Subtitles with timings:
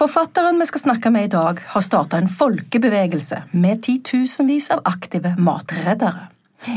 [0.00, 5.34] Forfatteren vi skal snakke med i dag, har starta en folkebevegelse med titusenvis av aktive
[5.36, 6.30] matreddere.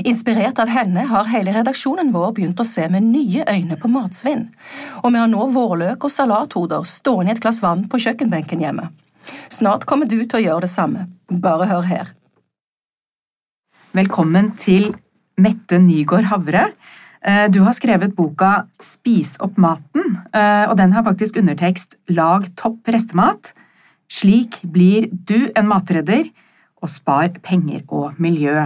[0.04, 4.50] Inspirert av henne har hele redaksjonen vår begynt å se med nye øyne på matsvinn,
[5.00, 8.90] og vi har nå vårløk og salathoder stående i et glass vann på kjøkkenbenken hjemme.
[9.48, 11.08] Snart kommer du til å gjøre det samme.
[11.32, 12.12] Bare hør her.
[13.96, 14.92] Velkommen til
[15.40, 16.74] Mette Nygård Havre.
[17.24, 22.50] Eh, du har skrevet boka Spis opp maten, eh, og den har faktisk undertekst Lag
[22.60, 23.54] topp restemat.
[24.12, 26.28] Slik blir du en matredder,
[26.84, 28.66] og spar penger og miljø.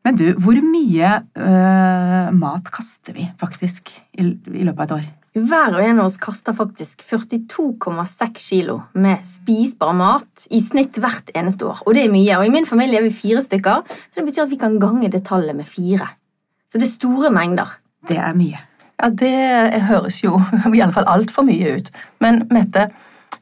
[0.00, 5.08] Men du, hvor mye uh, mat kaster vi faktisk i, i, løpet av et år?
[5.36, 11.28] Hver og en av oss kaster faktisk 42,6 kilo med spisbar mat i snitt hvert
[11.36, 11.84] eneste år.
[11.84, 12.40] Og det er mye.
[12.40, 15.12] Og i min familie er vi fire stykker, så det betyr at vi kan gange
[15.12, 16.08] det tallet med fire.
[16.70, 17.78] Så det er store mengder.
[18.08, 18.58] Det er mye.
[19.00, 20.40] Ja, Det høres jo
[20.74, 21.90] i alle fall altfor mye ut.
[22.20, 22.90] Men Mette,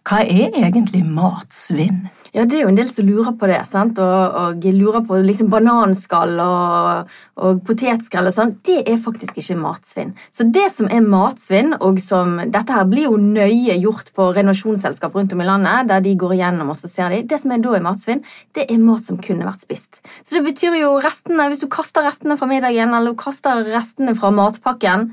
[0.08, 2.06] hva er egentlig matsvinn?
[2.32, 3.60] Ja, Det er jo en del som lurer på det.
[3.68, 3.98] sant?
[3.98, 8.54] Og, og lurer på liksom bananskall og, og potetskall og sånn.
[8.64, 10.14] Det er faktisk ikke matsvinn.
[10.32, 15.16] Så det som er matsvinn, og som Dette her blir jo nøye gjort på renovasjonsselskap
[15.16, 17.64] rundt om i landet, der de går igjennom og så ser de, Det som er
[17.64, 18.24] da er matsvinn,
[18.56, 20.00] det er mat som kunne vært spist.
[20.22, 24.16] Så det betyr jo restene, hvis du kaster restene fra middagen eller du kaster restene
[24.16, 25.10] fra matpakken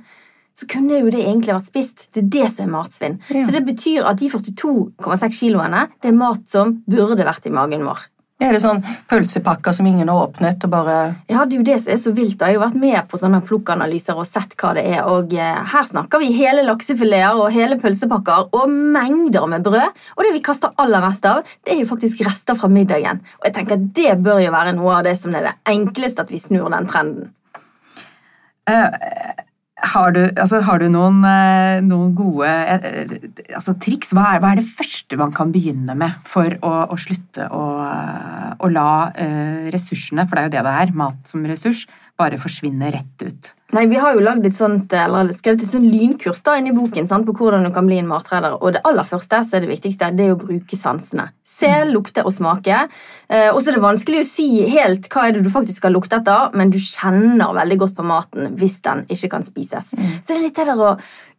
[0.55, 2.07] så kunne jo det egentlig vært spist.
[2.15, 3.19] Det er det som er matsvinn.
[3.27, 3.43] Ja.
[3.43, 7.83] Så det betyr at de 42,6 kiloene det er mat som burde vært i magen
[7.87, 8.05] vår.
[8.43, 10.63] Er det sånn pølsepakker som ingen har åpnet?
[10.67, 10.95] og bare...
[11.31, 12.35] Ja, Det er jo det som er så vilt.
[12.35, 15.05] Jeg har jo vært med på sånne plukkanalyser og sett hva det er.
[15.07, 20.03] og eh, Her snakker vi hele laksefileter og hele pølsepakker og mengder med brød.
[20.17, 23.23] Og det vi kaster aller mest av, det er jo faktisk rester fra middagen.
[23.39, 26.27] Og jeg tenker at Det bør jo være noe av det som er det enkleste
[26.27, 27.31] at vi snur den trenden.
[28.67, 28.91] Uh,
[29.75, 33.12] har du, altså, har du noen, eh, noen, gode eh,
[33.58, 34.13] altså, triks?
[34.16, 37.66] Hva er, hva er, det første man kan begynne med for å, å slutte å,
[38.56, 41.84] å la uh, ressursene, for det er jo det det er, mat som ressurs,
[42.19, 43.51] bare forsvinne rett ut?
[43.75, 47.25] Nei, Vi har jo et sånt, eller skrevet et sånt lynkurs da inni boken sant,
[47.25, 48.55] på hvordan du kan bli en matreder.
[48.61, 51.27] Og det aller første så er det viktigste det er å bruke sansene.
[51.43, 51.91] Se, mm.
[51.91, 52.85] lukte og smake.
[53.27, 55.95] Eh, og så er det vanskelig å si helt hva er det du faktisk har
[55.95, 59.91] luktet etter, men du kjenner veldig godt på maten hvis den ikke kan spises.
[59.95, 60.11] Mm.
[60.21, 60.95] Så det er litt det der å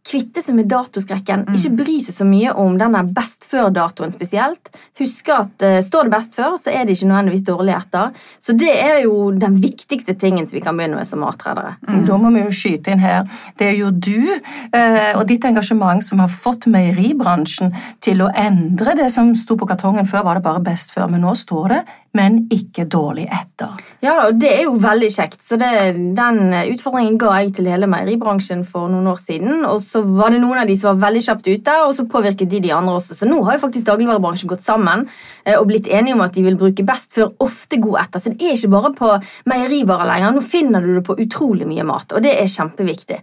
[0.06, 1.46] kvitte seg med datoskrekken.
[1.46, 1.56] Mm.
[1.58, 4.70] Ikke bry seg så mye om denne best før-datoen spesielt.
[5.00, 8.14] Husk at uh, står det best før, så er det ikke nødvendigvis dårlig etter.
[8.42, 11.76] Så det er jo den viktigste tingen som vi kan begynne med som mattredere.
[11.88, 12.04] Mm.
[12.08, 13.26] Da må vi jo skyte inn her.
[13.58, 17.74] Det er jo du uh, og ditt engasjement som har fått meieribransjen
[18.04, 20.06] til å endre det som sto på kartongen.
[20.06, 21.84] Før var det bare best før, men nå står det
[22.16, 23.76] men ikke dårlig etter.
[24.04, 25.40] Ja, og Det er jo veldig kjekt.
[25.44, 25.70] så det,
[26.16, 29.64] Den utfordringen ga jeg til hele meieribransjen for noen år siden.
[29.64, 32.50] og Så var det noen av de som var veldig kjapt ute, og så påvirket
[32.50, 33.14] de de andre også.
[33.14, 35.06] Så nå har jo faktisk dagligvarebransjen gått sammen
[35.44, 38.20] eh, og blitt enige om at de vil bruke best før, ofte god etter.
[38.20, 39.14] Så det er ikke bare på
[39.46, 40.36] meierivarer lenger.
[40.36, 43.22] Nå finner du det på utrolig mye mat, og det er kjempeviktig.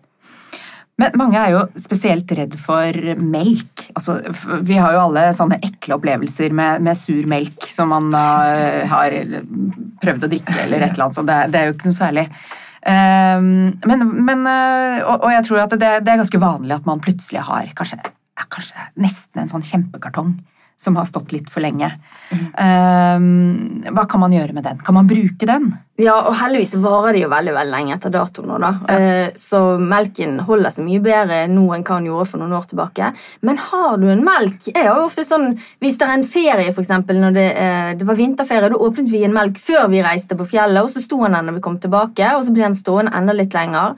[1.04, 3.88] Men mange er jo spesielt redd for melk.
[3.98, 4.18] Altså,
[4.64, 9.16] vi har jo alle sånne ekle opplevelser med, med sur melk som man uh, har
[10.04, 11.32] prøvd å drikke, eller et eller annet sånt.
[11.32, 12.26] Det, det er jo ikke noe særlig.
[12.84, 13.52] Um,
[13.88, 17.04] men, men uh, og, og, jeg tror at det, det, er ganske vanlig at man
[17.04, 18.00] plutselig har kanskje,
[18.44, 20.34] kanskje nesten en sånn kjempekartong
[20.84, 21.92] som har stått litt for lenge.
[22.34, 23.90] Mm.
[23.94, 24.80] hva kan man gjøre med den?
[24.82, 25.74] Kan man bruke den?
[26.02, 28.72] Ja, og heldigvis varer de jo veldig veldig lenge etter dato nå, da.
[28.90, 28.96] Ja.
[28.98, 32.66] Uh, så melken holder seg mye bedre nå enn hva den gjorde for noen år
[32.72, 33.12] tilbake.
[33.46, 35.52] Men har du en melk Jeg har jo ofte sånn,
[35.84, 36.90] Hvis det er en ferie, f.eks.
[37.14, 40.50] Når det, uh, det, var vinterferie, da åpnet vi en melk før vi reiste på
[40.50, 43.14] fjellet, og så sto den der når vi kom tilbake, og så ble den stående
[43.14, 43.94] enda litt lenger.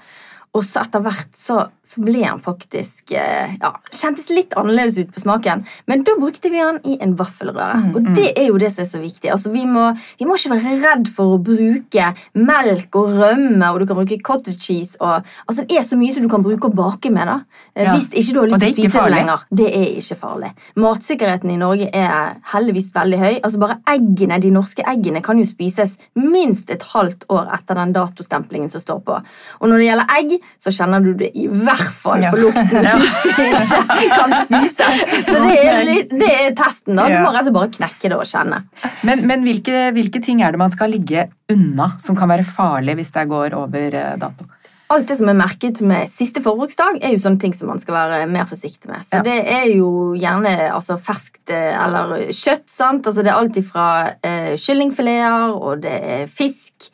[0.56, 5.12] Og så etter hvert så, så, ble han faktisk eh, ja, Kjentes litt annerledes ut
[5.12, 5.66] på smaken.
[5.90, 7.82] Men da brukte vi han i en vaffelrøre.
[7.82, 9.32] Mm, og det er jo det som er så viktig.
[9.34, 13.82] Altså, vi, må, vi må ikke være redd for å bruke melk og rømme, og
[13.82, 16.70] du kan bruke cottage cheese og, altså, Det er så mye som du kan bruke
[16.70, 17.28] å bake med.
[17.28, 17.38] da.
[17.76, 17.92] Ja.
[17.92, 19.46] Hvis ikke du har lyst til å spise det lenger.
[19.62, 20.54] Det er ikke farlig.
[20.80, 23.34] Matsikkerheten i Norge er heldigvis veldig høy.
[23.42, 27.96] Altså Bare eggene, de norske eggene kan jo spises minst et halvt år etter den
[27.96, 29.20] datostemplingen som står på.
[29.60, 33.70] Og når det gjelder egg, så kjenner du det i hvert fall på lukten hvis
[33.72, 35.04] det ikke kan spises.
[35.28, 36.98] Så det er, litt, det er testen.
[36.98, 37.08] da.
[37.12, 38.64] Du må altså bare knekke det og kjenne.
[39.08, 42.98] Men, men hvilke, hvilke, ting er det man skal ligge unna som kan være farlig
[43.02, 44.48] hvis det går over eh, dato?
[44.94, 47.96] Alt det som er merket med siste forbruksdag, er jo sånne ting som man skal
[47.98, 49.02] være mer forsiktig med.
[49.08, 49.24] Så ja.
[49.26, 52.68] Det er jo gjerne altså, ferskt eh, eller kjøtt.
[52.70, 53.08] sant?
[53.10, 53.88] Altså, det er alt ifra
[54.22, 56.92] eh, kyllingfileter, og det er fisk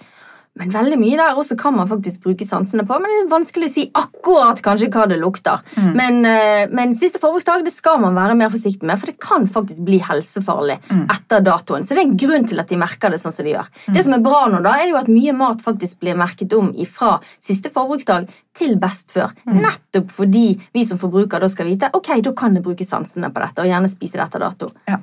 [0.60, 2.98] Men veldig mye der også kan man faktisk bruke sansene på.
[3.00, 5.62] Men det er vanskelig å si akkurat kanskje hva det lukter.
[5.78, 5.94] Mm.
[5.96, 9.48] Men, eh, men siste forbruksdag det skal man være mer forsiktig med, for det kan
[9.48, 11.06] faktisk bli helsefarlig Mm.
[11.10, 11.86] etter datoen.
[11.88, 13.68] Så det er en grunn til at de merker det sånn som de gjør.
[13.88, 13.94] Mm.
[13.96, 16.74] Det som er bra nå, da, er jo at mye mat faktisk blir merket om
[16.86, 19.32] fra siste forbruksdag til best før.
[19.48, 19.62] Mm.
[19.64, 23.40] Nettopp fordi vi som forbruker da skal vite ok, da kan jeg bruke sansene på
[23.40, 24.72] dette, og gjerne spise det etter dato.
[24.88, 24.98] Ja.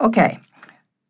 [0.00, 0.16] Ok.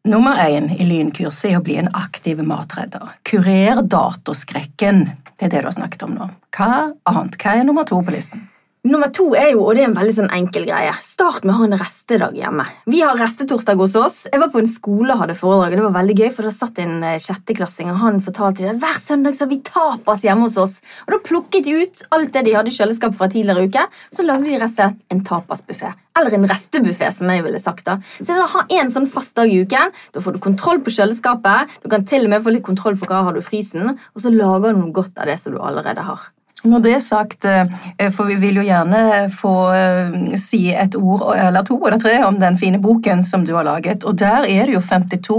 [0.08, 3.10] Nummer én i lynkurset er å bli en aktiv matredder.
[3.28, 5.02] Kurer datoskrekken.
[5.37, 6.28] Det er det du har snakket om nå.
[6.56, 7.37] Hva annet?
[7.37, 8.46] Hva er nummer to på listen?
[8.88, 11.58] Nummer to er jo, og det er en veldig sånn enkel greie, start med å
[11.58, 12.64] ha en restedag hjemme.
[12.88, 14.17] Vi har restetorsdag hos oss.
[14.31, 16.52] Jeg var på en skole og hadde foredrag, og det var veldig gøy, for da
[16.55, 20.25] satt en eh, sjetteklassing, og han fortalte dem at hver søndag så har vi tapas
[20.25, 20.79] hjemme hos oss.
[21.05, 24.25] Og da plukket de ut alt det de hadde i kjøleskapet fra tidligere uke, så
[24.25, 25.93] lagde de rett og slett en tapasbuffé.
[26.23, 27.85] Eller en restebuffé, som jeg ville sagt.
[27.90, 27.99] da.
[28.23, 29.93] Så da ha en sånn fast dag i uken.
[30.17, 33.12] Da får du kontroll på kjøleskapet, du kan til og med få litt kontroll på
[33.12, 35.61] hva har du i frysen, og så lager du noe godt av det som du
[35.61, 36.31] allerede har.
[36.66, 41.31] Når det er sagt, eh, for vi vil jo gjerne få eh, si et ord
[41.37, 44.66] eller to eller tre om den fine boken som du har laget, og der er
[44.66, 45.38] det jo 52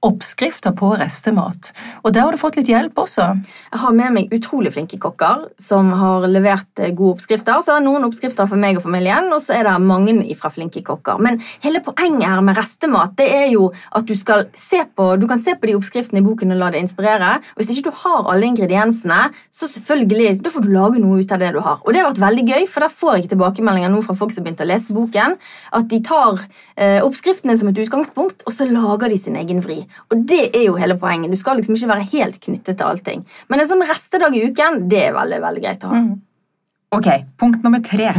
[0.00, 1.72] oppskrifter på restemat.
[2.02, 3.26] Og der har du fått litt hjelp også.
[3.68, 7.60] Jeg har med meg utrolig flinke kokker som har levert eh, gode oppskrifter.
[7.60, 10.48] Så det er noen oppskrifter for meg og familien, og så er det mange fra
[10.52, 11.20] flinke kokker.
[11.20, 15.26] Men hele poenget her med restemat det er jo at du skal se på du
[15.28, 17.34] kan se på de oppskriftene i boken og la deg inspirere.
[17.52, 19.20] Og hvis ikke du har alle ingrediensene,
[19.52, 21.80] så selvfølgelig, da får du lage noe ut av det du har.
[21.84, 24.46] Og det har vært veldig gøy, for der får jeg tilbakemeldinger nå fra folk som
[24.46, 25.36] begynte å lese boken,
[25.76, 29.82] at de tar eh, oppskriftene som et utgangspunkt, og så lager de sin egen vri.
[30.10, 31.32] Og det er jo hele poenget.
[31.32, 33.24] Du skal liksom ikke være helt knyttet til allting.
[33.48, 36.04] Men en sånn restedag i uken, det er veldig veldig greit å ha.
[36.90, 37.06] Ok,
[37.38, 38.10] punkt nummer tre.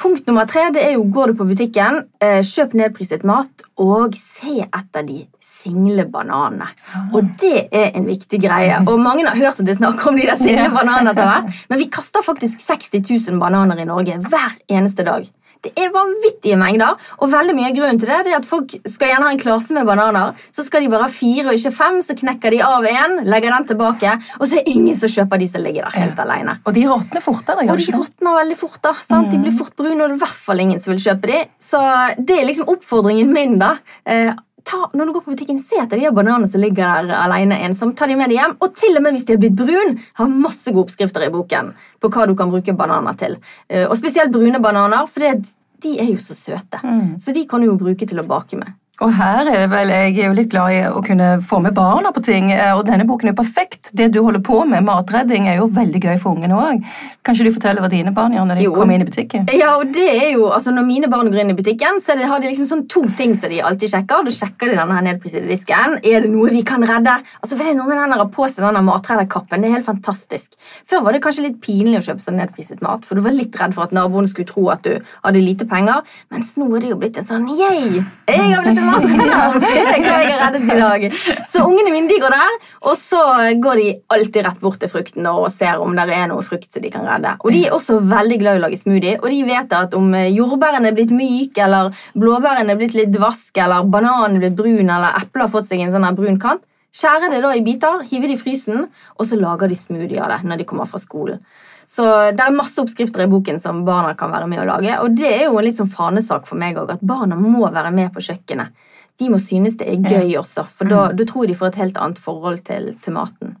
[0.00, 4.16] Punkt nummer tre det er jo går du på butikken, eh, kjøp nedpriset mat, og
[4.18, 6.66] se etter de single bananene.
[7.14, 8.80] Og det er en viktig greie.
[8.88, 11.78] Og mange har hørt at jeg snakker om de der single bananene etter hvert, men
[11.78, 15.28] vi kaster faktisk 60 000 bananer i Norge hver eneste dag.
[15.64, 18.74] Det er vanvittige mengder, og veldig mye av grunnen til det, det er at folk
[18.84, 20.34] skal gjerne ha en klase med bananer.
[20.54, 23.54] Så skal de bare ha fire og ikke fem, så knekker de av én, legger
[23.56, 26.58] den tilbake, og så er det ingen som kjøper de som ligger der helt alene.
[26.66, 28.80] Og de råtner fortere, Og de råtner veldig fort.
[28.82, 29.30] da, sant?
[29.32, 31.44] De blir fort brune, og det er i hvert fall ingen som vil kjøpe de.
[31.58, 31.80] Så
[32.18, 33.58] det er liksom oppfordringen min.
[33.58, 33.76] da.
[34.06, 34.32] Eh,
[34.64, 37.94] ta, når du går på butikken, Se etter de bananene som ligger der alene ensom.
[37.96, 38.56] Ta de med deg hjem.
[38.60, 41.72] Og til og med hvis de har blitt brun, har masse gode oppskrifter i boken
[42.00, 43.36] på hva du kan bruke bananer til.
[43.68, 46.80] Eh, og spesielt brune bananer, for det, de er jo så søte.
[47.20, 48.72] Så de kan du jo bruke til å bake med.
[49.02, 51.74] Og her er det vel, Jeg er jo litt glad i å kunne få med
[51.74, 53.90] barna på ting, eh, og denne boken er perfekt.
[53.92, 56.84] Det du holder på med, matredding, er jo veldig gøy for ungene òg.
[57.26, 58.72] Kanskje du forteller hva dine barn gjør når de Jo.
[58.76, 59.48] kommer inn i butikken?
[59.52, 62.28] Ja, og det er jo, altså Når mine barn går inn i butikken, så det,
[62.28, 64.24] har de liksom sånn to ting som de alltid sjekker.
[64.24, 65.98] Da sjekker de denne her nedprisede disken.
[66.04, 67.16] Er det noe vi kan redde?
[67.42, 69.60] Altså, for det er noe med den der å påse denne matredderkappen.
[69.60, 70.52] Det er helt fantastisk.
[70.86, 73.58] Før var det kanskje litt pinlig å kjøpe sånn nedpriset mat, for du var litt
[73.58, 76.02] redd for at naboen skulle tro at du hadde lite penger.
[76.30, 78.04] Mens nå er det jo blitt en sånn yeah!
[78.28, 79.58] Jeg har blitt en matredder!
[79.64, 81.06] Se hva jeg har reddet i dag.
[81.50, 83.22] Så ungene mine de går der, og så
[83.62, 86.84] går de alltid rett bort til frukten og ser om det er noe frukt som
[86.84, 87.34] de kan redde.
[87.42, 90.12] Og de er også veldig glad i å lage smoothie, og de vet at om
[90.14, 94.86] jordbærene er blitt myke, eller blåbærene er blitt litt dvask, eller bananen er blitt brun,
[94.86, 96.64] eller eplet har fått seg en sånn brun kant,
[96.94, 98.88] skjærer det da i biter, hiver det i frysen,
[99.18, 101.42] og så lager de smoothie av det når de kommer fra skolen.
[101.86, 104.98] Så Det er masse oppskrifter i boken som barna kan være med å lage.
[105.04, 107.92] Og det er jo en litt sånn fanesak for meg òg, at barna må være
[107.94, 108.72] med på kjøkkenet.
[109.20, 111.98] De må synes det er gøy også, for da, da tror de får et helt
[112.02, 113.52] annet forhold til, til maten.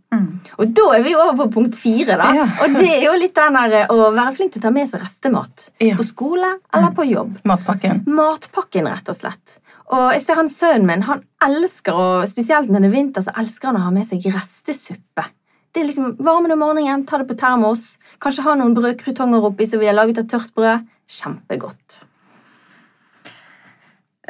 [0.58, 2.16] Og da er vi over på punkt fire.
[2.18, 2.32] da.
[2.34, 2.46] Ja.
[2.64, 4.90] Og det er jo litt den der eh, å være flink til å ta med
[4.90, 5.68] seg restemat.
[5.78, 5.94] Ja.
[6.00, 7.36] På skole eller på jobb.
[7.46, 8.02] Matpakken.
[8.10, 9.60] Matpakken, rett og slett.
[9.94, 13.34] Og jeg ser han Sønnen min han elsker, og spesielt når det er vinter, så
[13.38, 15.28] elsker han å ha med seg restesuppe.
[15.74, 17.96] Det er liksom Varme det om morgenen, ta det på termos.
[18.22, 20.86] Kanskje ha noen brødkrutonger oppi som vi har laget av tørt brød.
[21.10, 22.04] Kjempegodt.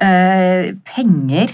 [0.03, 1.53] Eh, penger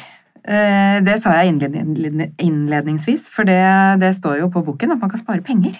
[0.48, 3.60] eh, Det sa jeg innledningsvis, for det,
[4.00, 5.76] det står jo på boken at man kan spare penger.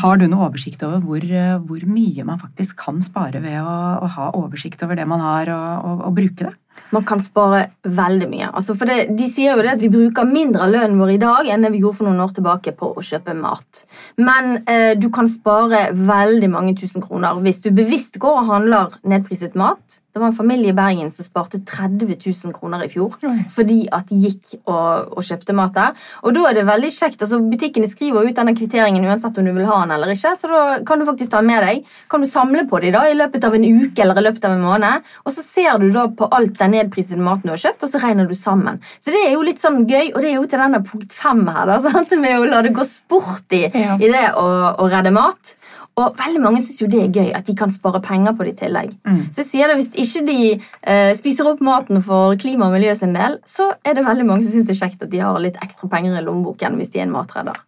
[0.00, 1.26] Har du noe oversikt over hvor,
[1.66, 5.52] hvor mye man faktisk kan spare ved å, å ha oversikt over det man har,
[5.52, 6.54] og, og, og bruke det?
[6.94, 8.48] Man kan spare veldig mye.
[8.56, 11.50] Altså det, de sier jo det at vi bruker mindre av lønnen vår i dag
[11.52, 13.84] enn det vi gjorde for noen år tilbake på å kjøpe mat.
[14.16, 18.98] Men eh, du kan spare veldig mange tusen kroner hvis du bevisst går og handler
[19.08, 20.00] nedpriset mat.
[20.18, 23.14] Det var en familie i Bergen som sparte 30 000 kroner i fjor
[23.54, 25.94] fordi at de gikk og, og kjøpte mat der.
[26.26, 27.22] Og da er det veldig kjekt.
[27.22, 30.50] altså Butikkene skriver ut denne kvitteringen uansett om du vil ha den eller ikke, så
[30.50, 31.86] da kan du faktisk ta den med deg.
[32.10, 34.56] Kan du samle på dem da i løpet av en uke eller i løpet av
[34.56, 37.86] en måned, og så ser du da på alt den nedprisede maten du har kjøpt,
[37.86, 38.82] og så regner du sammen.
[38.98, 41.44] Så det er jo litt sånn gøy, og det er jo til denne punkt fem
[41.46, 42.16] her, da, sant?
[42.18, 43.94] med å la det gå sport i, Ja.
[44.02, 44.48] i det å,
[44.82, 45.54] å redde mat.
[45.98, 48.54] Og veldig mange syns jo det er gøy, at de kan spare penger på det
[48.54, 48.92] i tillegg.
[49.32, 52.94] Så jeg sier det, hvis ikke de eh, spiser opp maten for klima og miljø
[52.98, 55.40] sin del, så er det veldig mange som syns det er kjekt at de har
[55.42, 57.58] litt ekstra penger i lommeboken hvis de er en matredder.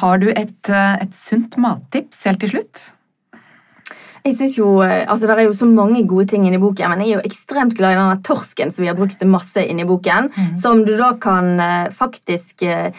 [0.00, 2.84] Har du et, eh, et sunt mattips helt til slutt?
[4.24, 7.02] Jeg synes jo, eh, altså Det er jo så mange gode ting inni boken, men
[7.04, 10.30] jeg er jo ekstremt glad i denne torsken som vi har brukt masse inni boken.
[10.56, 12.96] Som du da kan eh, faktisk eh,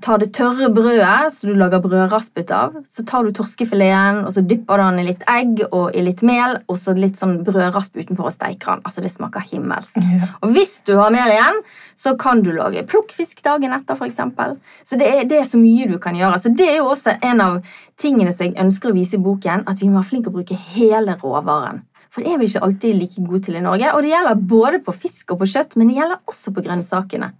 [0.00, 2.78] ta det tørre brødet som du lager brødrasp ut av.
[2.86, 6.22] Så tar du torskefileten og så dypper du den i litt egg og i litt
[6.22, 8.86] mel og så litt sånn brødrasp utenpå og steiker den.
[8.86, 9.98] Altså Det smaker himmelsk.
[10.44, 11.62] Og hvis du har mer igjen,
[11.98, 14.20] så kan du lage plukkfisk dagen etter, f.eks.
[14.86, 16.38] Så det er, det er så mye du kan gjøre.
[16.38, 17.58] Så det er jo også en av
[17.98, 20.58] tingene som jeg ønsker å vise i boken, at vi må være flinke å bruke
[20.76, 21.82] hele råvaren.
[22.08, 23.90] For det er vi ikke alltid like gode til i Norge.
[23.96, 27.32] Og det gjelder både på fisk og på kjøtt, men det gjelder også på grønnsakene.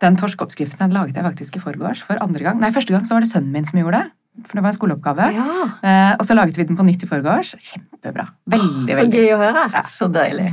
[0.00, 2.06] Den torskeoppskriften laget jeg faktisk i forgårs.
[2.06, 2.62] For andre gang.
[2.62, 4.14] Nei, første gang så var det sønnen min som gjorde det.
[4.48, 5.26] For det var en skoleoppgave.
[5.34, 5.46] Ja.
[5.82, 7.54] Eh, og så laget vi den på nytt i forgårs.
[7.60, 8.28] Kjempebra.
[8.50, 9.20] Veldig, Så veldig.
[9.20, 9.64] gøy å høre.
[9.74, 9.82] Ja.
[9.86, 10.52] Så deilig.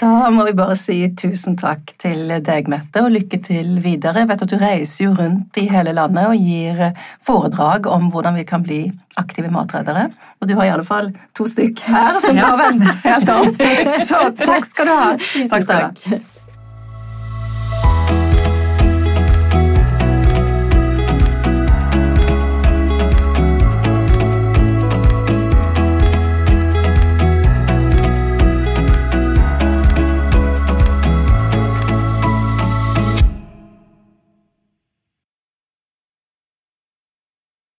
[0.00, 4.22] Da må vi bare si tusen takk til deg, Mette, og lykke til videre.
[4.22, 6.94] Jeg vet at du reiser jo rundt i hele landet og gir
[7.26, 8.80] foredrag om hvordan vi kan bli
[9.20, 10.08] aktive matredere.
[10.40, 12.46] Og du har i alle fall to stykk her som Ja.
[12.54, 13.54] har ventet helt om.
[14.08, 15.10] Så takk skal du ha.
[15.20, 16.22] Tusen Takk du takk.